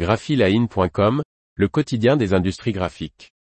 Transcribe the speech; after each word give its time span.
graphiline.com, 0.00 1.22
le 1.56 1.68
quotidien 1.68 2.16
des 2.16 2.32
industries 2.32 2.72
graphiques. 2.72 3.34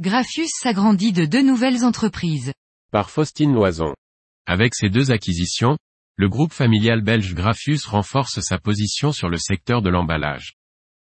Graphius 0.00 0.48
s'agrandit 0.54 1.12
de 1.12 1.26
deux 1.26 1.42
nouvelles 1.42 1.84
entreprises. 1.84 2.54
Par 2.90 3.10
Faustine 3.10 3.52
Loison. 3.52 3.94
Avec 4.46 4.74
ces 4.74 4.88
deux 4.88 5.10
acquisitions, 5.10 5.76
le 6.16 6.30
groupe 6.30 6.54
familial 6.54 7.02
belge 7.02 7.34
Graphius 7.34 7.84
renforce 7.84 8.40
sa 8.40 8.56
position 8.56 9.12
sur 9.12 9.28
le 9.28 9.36
secteur 9.36 9.82
de 9.82 9.90
l'emballage. 9.90 10.54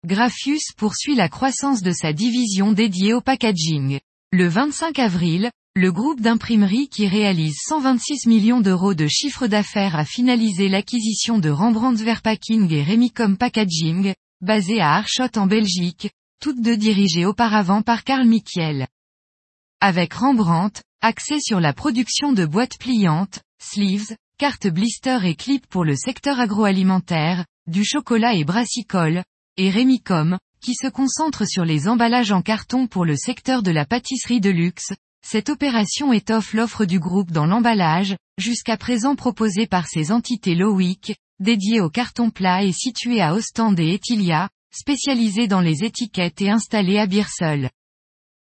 Graphius 0.03 0.71
poursuit 0.75 1.13
la 1.13 1.29
croissance 1.29 1.83
de 1.83 1.91
sa 1.91 2.11
division 2.11 2.71
dédiée 2.71 3.13
au 3.13 3.21
packaging. 3.21 3.99
Le 4.31 4.47
25 4.47 4.97
avril, 4.97 5.51
le 5.77 5.91
groupe 5.91 6.21
d'imprimerie 6.21 6.87
qui 6.87 7.05
réalise 7.05 7.57
126 7.67 8.27
millions 8.27 8.61
d'euros 8.61 8.93
de 8.93 9.07
chiffre 9.07 9.47
d'affaires 9.47 9.97
a 9.97 10.05
finalisé 10.05 10.69
l'acquisition 10.69 11.37
de 11.37 11.49
Rembrandt 11.49 12.01
Verpacking 12.01 12.71
et 12.71 12.81
Remicom 12.81 13.35
Packaging, 13.35 14.13
basés 14.39 14.79
à 14.79 14.93
Arschot 14.93 15.37
en 15.37 15.47
Belgique, 15.47 16.09
toutes 16.39 16.61
deux 16.61 16.77
dirigées 16.77 17.25
auparavant 17.25 17.81
par 17.81 18.05
Karl 18.05 18.25
Michiel. 18.25 18.87
Avec 19.81 20.13
Rembrandt, 20.13 20.81
axé 21.01 21.41
sur 21.41 21.59
la 21.59 21.73
production 21.73 22.31
de 22.31 22.45
boîtes 22.45 22.77
pliantes, 22.77 23.41
sleeves, 23.61 24.15
cartes 24.37 24.67
blister 24.67 25.19
et 25.25 25.35
clips 25.35 25.67
pour 25.67 25.83
le 25.83 25.97
secteur 25.97 26.39
agroalimentaire, 26.39 27.45
du 27.67 27.83
chocolat 27.83 28.33
et 28.35 28.45
brassicole, 28.45 29.25
et 29.57 29.71
Remicom, 29.71 30.37
qui 30.61 30.73
se 30.73 30.87
concentre 30.87 31.45
sur 31.45 31.65
les 31.65 31.89
emballages 31.89 32.31
en 32.31 32.41
carton 32.41 32.87
pour 32.87 33.03
le 33.03 33.17
secteur 33.17 33.61
de 33.61 33.71
la 33.71 33.85
pâtisserie 33.85 34.39
de 34.39 34.49
luxe, 34.49 34.93
cette 35.27 35.49
opération 35.49 36.13
étoffe 36.13 36.53
l'offre 36.53 36.85
du 36.85 36.99
groupe 36.99 37.31
dans 37.31 37.47
l'emballage, 37.47 38.15
jusqu'à 38.37 38.77
présent 38.77 39.15
proposée 39.15 39.65
par 39.65 39.87
ses 39.87 40.11
entités 40.11 40.53
Lowick, 40.53 41.15
dédiées 41.39 41.81
au 41.81 41.89
carton 41.89 42.29
plat 42.29 42.63
et 42.63 42.71
situées 42.71 43.21
à 43.21 43.33
Ostende 43.33 43.79
et 43.79 43.95
Etilia, 43.95 44.49
spécialisées 44.71 45.47
dans 45.47 45.61
les 45.61 45.83
étiquettes 45.83 46.41
et 46.41 46.51
installées 46.51 46.99
à 46.99 47.07
Beersel. 47.07 47.71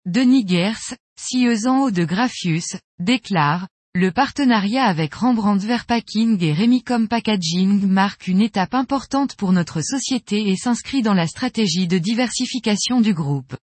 Denis 0.06 0.44
Gers, 0.44 0.96
cieuse 1.16 1.68
en 1.68 1.82
haut 1.82 1.92
de 1.92 2.04
Graphius, 2.04 2.76
déclare, 2.98 3.68
le 3.94 4.10
partenariat 4.10 4.86
avec 4.86 5.14
Rembrandt 5.14 5.64
Verpacking 5.64 6.42
et 6.42 6.52
Remicom 6.52 7.06
Packaging 7.06 7.86
marque 7.86 8.26
une 8.26 8.42
étape 8.42 8.74
importante 8.74 9.36
pour 9.36 9.52
notre 9.52 9.82
société 9.82 10.48
et 10.48 10.56
s'inscrit 10.56 11.02
dans 11.02 11.14
la 11.14 11.28
stratégie 11.28 11.86
de 11.86 11.98
diversification 11.98 13.00
du 13.00 13.14
groupe. 13.14 13.54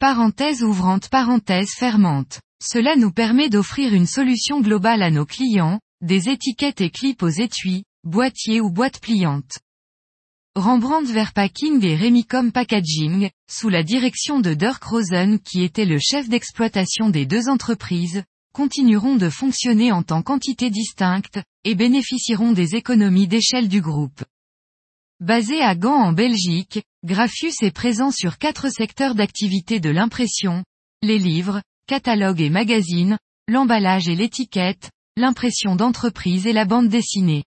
Parenthèse 0.00 0.62
ouvrante 0.62 1.10
parenthèse 1.10 1.72
fermante. 1.76 2.40
Cela 2.58 2.96
nous 2.96 3.12
permet 3.12 3.50
d'offrir 3.50 3.92
une 3.92 4.06
solution 4.06 4.62
globale 4.62 5.02
à 5.02 5.10
nos 5.10 5.26
clients, 5.26 5.78
des 6.00 6.30
étiquettes 6.30 6.80
et 6.80 6.88
clips 6.88 7.22
aux 7.22 7.28
étuis, 7.28 7.84
boîtiers 8.02 8.62
ou 8.62 8.70
boîtes 8.70 8.98
pliantes. 8.98 9.58
Rembrandt 10.56 11.12
Verpacking 11.12 11.84
et 11.84 11.96
Remicom 11.96 12.50
Packaging, 12.50 13.28
sous 13.52 13.68
la 13.68 13.82
direction 13.82 14.40
de 14.40 14.54
Dirk 14.54 14.82
Rosen 14.82 15.38
qui 15.38 15.62
était 15.62 15.84
le 15.84 15.98
chef 16.00 16.30
d'exploitation 16.30 17.10
des 17.10 17.26
deux 17.26 17.50
entreprises, 17.50 18.24
continueront 18.54 19.16
de 19.16 19.28
fonctionner 19.28 19.92
en 19.92 20.02
tant 20.02 20.22
qu'entités 20.22 20.70
distinctes, 20.70 21.42
et 21.64 21.74
bénéficieront 21.74 22.52
des 22.52 22.74
économies 22.74 23.28
d'échelle 23.28 23.68
du 23.68 23.82
groupe. 23.82 24.24
Basé 25.20 25.60
à 25.60 25.74
Gand 25.74 26.02
en 26.02 26.12
Belgique, 26.14 26.82
Graphius 27.04 27.62
est 27.62 27.72
présent 27.72 28.10
sur 28.10 28.38
quatre 28.38 28.70
secteurs 28.70 29.14
d'activité 29.14 29.78
de 29.78 29.90
l'impression, 29.90 30.64
les 31.02 31.18
livres, 31.18 31.60
catalogues 31.86 32.40
et 32.40 32.48
magazines, 32.48 33.18
l'emballage 33.46 34.08
et 34.08 34.16
l'étiquette, 34.16 34.90
l'impression 35.18 35.76
d'entreprise 35.76 36.46
et 36.46 36.54
la 36.54 36.64
bande 36.64 36.88
dessinée. 36.88 37.44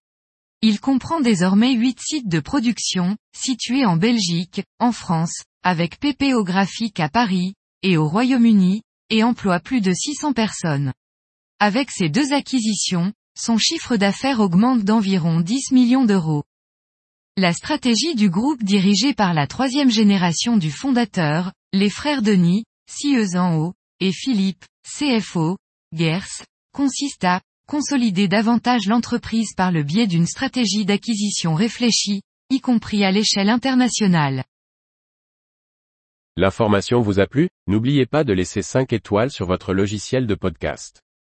Il 0.62 0.80
comprend 0.80 1.20
désormais 1.20 1.74
huit 1.74 2.00
sites 2.00 2.28
de 2.28 2.40
production, 2.40 3.18
situés 3.36 3.86
en 3.86 3.98
Belgique, 3.98 4.62
en 4.78 4.92
France, 4.92 5.42
avec 5.64 6.00
PPO 6.00 6.44
Graphique 6.44 7.00
à 7.00 7.10
Paris, 7.10 7.56
et 7.82 7.98
au 7.98 8.08
Royaume-Uni, 8.08 8.84
et 9.10 9.24
emploie 9.24 9.60
plus 9.60 9.82
de 9.82 9.94
600 9.94 10.34
personnes. 10.34 10.94
Avec 11.60 11.90
ces 11.90 12.10
deux 12.10 12.34
acquisitions, 12.34 13.14
son 13.36 13.58
chiffre 13.58 13.98
d'affaires 13.98 14.42
augmente 14.42 14.84
d'environ 14.84 15.42
10 15.42 15.72
millions 15.72 16.06
d'euros. 16.06 16.44
La 17.36 17.52
stratégie 17.52 18.14
du 18.14 18.30
groupe 18.30 18.64
dirigé 18.64 19.16
par 19.16 19.34
la 19.34 19.48
troisième 19.48 19.90
génération 19.90 20.56
du 20.56 20.70
fondateur, 20.70 21.52
les 21.74 21.90
frères 21.90 22.22
Denis, 22.22 22.64
Cieuse 22.88 23.36
en 23.36 23.58
haut, 23.58 23.74
et 24.00 24.12
Philippe, 24.12 24.64
CFO, 24.88 25.58
Gers, 25.92 26.46
consiste 26.76 27.24
à 27.24 27.42
consolider 27.68 28.28
davantage 28.28 28.86
l'entreprise 28.86 29.56
par 29.56 29.72
le 29.72 29.82
biais 29.82 30.06
d'une 30.06 30.28
stratégie 30.28 30.86
d'acquisition 30.86 31.56
réfléchie, 31.56 32.22
y 32.52 32.62
compris 32.62 33.04
à 33.04 33.10
l'échelle 33.10 33.50
internationale. 33.50 34.44
L'information 36.38 37.02
vous 37.02 37.20
a 37.20 37.26
plu? 37.26 37.50
N'oubliez 37.66 38.06
pas 38.06 38.24
de 38.24 38.34
laisser 38.34 38.62
5 38.62 38.94
étoiles 38.94 39.32
sur 39.32 39.48
votre 39.48 39.74
logiciel 39.74 40.28
de 40.28 40.36
podcast. 40.36 41.02